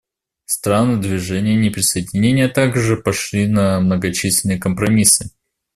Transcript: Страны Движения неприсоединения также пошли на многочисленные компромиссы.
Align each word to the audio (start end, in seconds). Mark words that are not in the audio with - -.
Страны 0.47 0.99
Движения 0.99 1.55
неприсоединения 1.55 2.49
также 2.49 2.97
пошли 2.97 3.45
на 3.45 3.79
многочисленные 3.79 4.57
компромиссы. 4.57 5.29